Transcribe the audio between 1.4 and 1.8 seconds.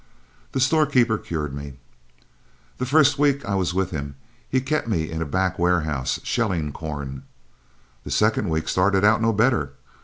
me.